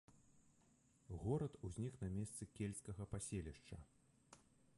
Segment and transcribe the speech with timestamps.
[1.23, 3.77] Горад узнік на месцы кельцкага паселішча.